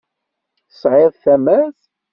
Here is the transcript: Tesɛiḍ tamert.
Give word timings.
Tesɛiḍ 0.69 1.13
tamert. 1.23 1.79